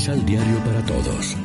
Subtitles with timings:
[0.00, 1.36] Misal Diario para Todos.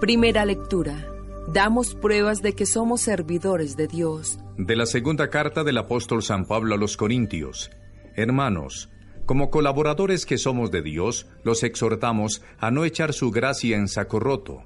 [0.00, 1.06] Primera lectura.
[1.52, 4.40] Damos pruebas de que somos servidores de Dios.
[4.58, 7.70] De la segunda carta del apóstol San Pablo a los Corintios.
[8.16, 8.90] Hermanos,
[9.24, 14.18] como colaboradores que somos de Dios, los exhortamos a no echar su gracia en saco
[14.18, 14.64] roto,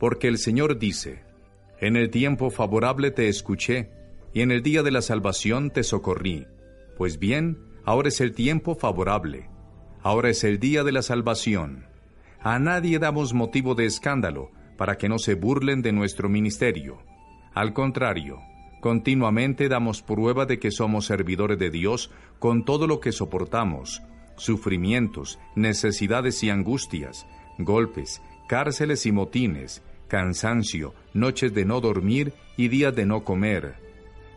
[0.00, 1.22] porque el Señor dice,
[1.78, 3.95] En el tiempo favorable te escuché,
[4.36, 6.46] y en el día de la salvación te socorrí.
[6.98, 9.48] Pues bien, ahora es el tiempo favorable,
[10.02, 11.86] ahora es el día de la salvación.
[12.40, 16.98] A nadie damos motivo de escándalo, para que no se burlen de nuestro ministerio.
[17.54, 18.40] Al contrario,
[18.82, 24.02] continuamente damos prueba de que somos servidores de Dios con todo lo que soportamos,
[24.36, 27.26] sufrimientos, necesidades y angustias,
[27.56, 33.85] golpes, cárceles y motines, cansancio, noches de no dormir y días de no comer.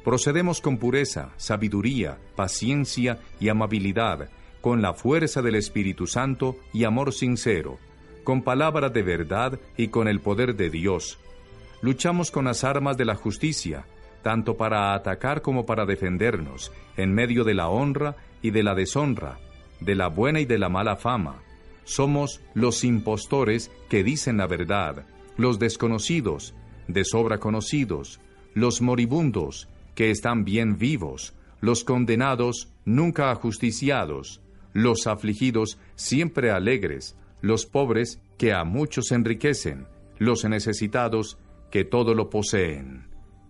[0.03, 4.29] Procedemos con pureza, sabiduría, paciencia y amabilidad,
[4.61, 7.79] con la fuerza del Espíritu Santo y amor sincero
[8.29, 11.17] con palabra de verdad y con el poder de Dios.
[11.81, 13.85] Luchamos con las armas de la justicia,
[14.21, 19.39] tanto para atacar como para defendernos, en medio de la honra y de la deshonra,
[19.79, 21.41] de la buena y de la mala fama.
[21.85, 26.53] Somos los impostores que dicen la verdad, los desconocidos,
[26.87, 28.19] de sobra conocidos,
[28.53, 29.69] los moribundos,
[29.99, 34.41] que están bien vivos, los condenados, nunca ajusticiados,
[34.71, 41.37] los afligidos, siempre alegres, los pobres que a muchos enriquecen, los necesitados
[41.69, 43.09] que todo lo poseen.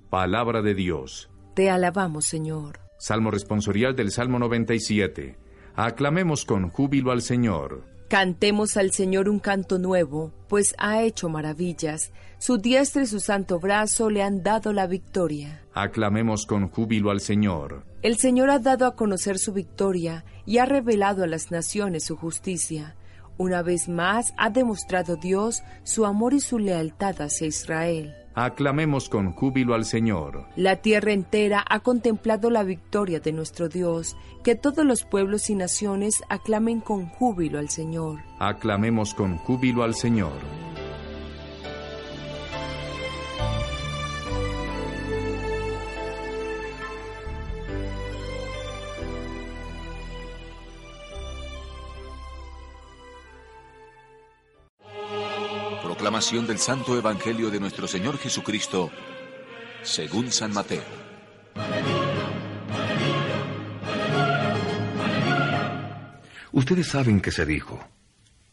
[0.10, 1.30] Palabra de Dios.
[1.54, 2.80] Te alabamos, Señor.
[2.98, 5.38] Salmo responsorial del Salmo 97.
[5.76, 7.86] Aclamemos con júbilo al Señor.
[8.10, 12.12] Cantemos al Señor un canto nuevo, pues ha hecho maravillas.
[12.40, 15.62] Su diestra y su santo brazo le han dado la victoria.
[15.76, 17.84] Aclamemos con júbilo al Señor.
[18.02, 22.16] El Señor ha dado a conocer su victoria y ha revelado a las naciones su
[22.16, 22.96] justicia.
[23.38, 28.16] Una vez más ha demostrado Dios su amor y su lealtad hacia Israel.
[28.42, 30.46] Aclamemos con júbilo al Señor.
[30.56, 34.16] La tierra entera ha contemplado la victoria de nuestro Dios.
[34.46, 38.20] Que todos los pueblos y naciones aclamen con júbilo al Señor.
[38.40, 40.32] Aclamemos con júbilo al Señor.
[56.00, 58.90] Proclamación del Santo Evangelio de nuestro Señor Jesucristo,
[59.82, 60.82] según San Mateo.
[66.54, 67.86] Ustedes saben que se dijo,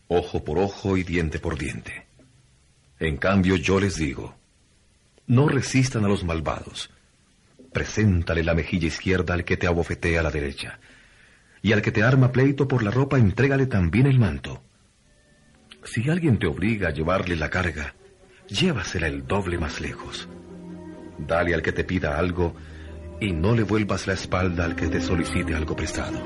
[0.08, 2.08] ojo por ojo y diente por diente.
[2.98, 4.34] En cambio yo les digo,
[5.28, 6.90] no resistan a los malvados.
[7.72, 10.80] Preséntale la mejilla izquierda al que te abofetea a la derecha.
[11.62, 14.65] Y al que te arma pleito por la ropa, entrégale también el manto.
[15.86, 17.94] Si alguien te obliga a llevarle la carga,
[18.48, 20.28] llévasela el doble más lejos.
[21.16, 22.54] Dale al que te pida algo
[23.20, 26.20] y no le vuelvas la espalda al que te solicite algo prestado.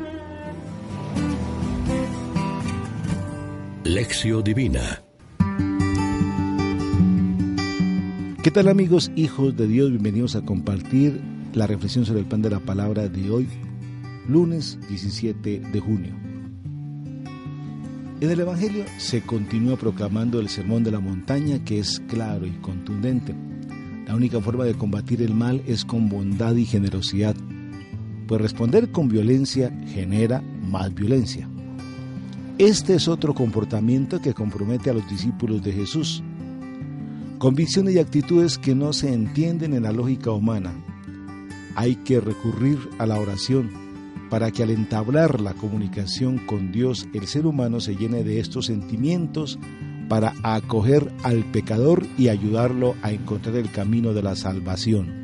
[3.85, 5.03] Lección Divina
[8.43, 9.91] ¿Qué tal amigos, hijos de Dios?
[9.91, 11.21] Bienvenidos a compartir
[11.53, 13.47] la reflexión sobre el pan de la palabra de hoy,
[14.27, 16.30] lunes 17 de junio.
[18.21, 22.51] En el Evangelio se continúa proclamando el sermón de la montaña que es claro y
[22.51, 23.35] contundente.
[24.07, 27.35] La única forma de combatir el mal es con bondad y generosidad,
[28.27, 31.49] pues responder con violencia genera más violencia.
[32.59, 36.23] Este es otro comportamiento que compromete a los discípulos de Jesús.
[37.39, 40.75] Convicciones y actitudes que no se entienden en la lógica humana.
[41.75, 43.71] Hay que recurrir a la oración,
[44.31, 48.67] para que al entablar la comunicación con Dios el ser humano se llene de estos
[48.67, 49.59] sentimientos
[50.09, 55.21] para acoger al pecador y ayudarlo a encontrar el camino de la salvación.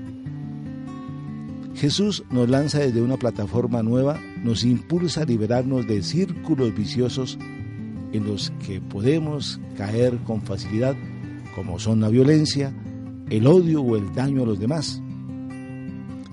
[1.75, 7.39] Jesús nos lanza desde una plataforma nueva, nos impulsa a liberarnos de círculos viciosos
[8.13, 10.97] en los que podemos caer con facilidad,
[11.55, 12.73] como son la violencia,
[13.29, 15.03] el odio o el daño a los demás.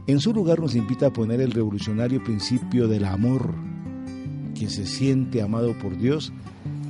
[0.06, 3.56] En su lugar nos invita a poner el revolucionario principio del amor.
[4.54, 6.34] Quien se siente amado por Dios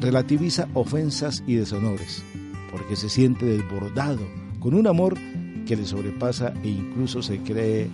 [0.01, 2.23] relativiza ofensas y deshonores,
[2.71, 4.25] porque se siente desbordado
[4.59, 5.15] con un amor
[5.67, 7.87] que le sobrepasa e incluso se cree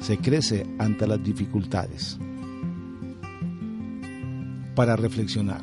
[0.00, 2.18] se crece ante las dificultades.
[4.74, 5.62] Para reflexionar,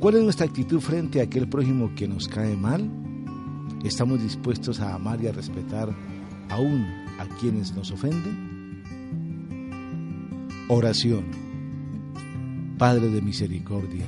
[0.00, 2.90] ¿cuál es nuestra actitud frente a aquel prójimo que nos cae mal?
[3.84, 5.94] ¿Estamos dispuestos a amar y a respetar
[6.52, 6.86] aún
[7.18, 8.82] a quienes nos ofenden?
[10.68, 11.24] Oración.
[12.78, 14.06] Padre de misericordia,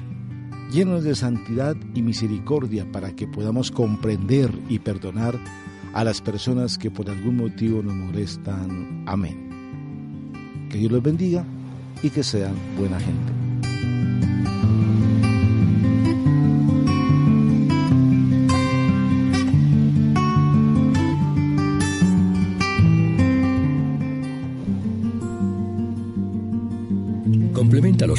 [0.72, 5.38] llenos de santidad y misericordia para que podamos comprender y perdonar
[5.92, 9.04] a las personas que por algún motivo nos molestan.
[9.06, 10.68] Amén.
[10.70, 11.44] Que Dios los bendiga
[12.02, 13.43] y que sean buena gente.